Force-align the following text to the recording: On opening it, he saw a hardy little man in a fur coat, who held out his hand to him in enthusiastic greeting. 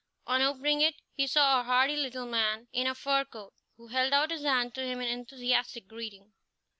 On 0.25 0.41
opening 0.41 0.81
it, 0.81 0.95
he 1.13 1.27
saw 1.27 1.59
a 1.59 1.63
hardy 1.63 1.95
little 1.95 2.25
man 2.25 2.67
in 2.73 2.87
a 2.87 2.95
fur 2.95 3.23
coat, 3.23 3.53
who 3.77 3.89
held 3.89 4.13
out 4.13 4.31
his 4.31 4.41
hand 4.41 4.73
to 4.73 4.81
him 4.83 4.99
in 4.99 5.07
enthusiastic 5.07 5.87
greeting. 5.87 6.33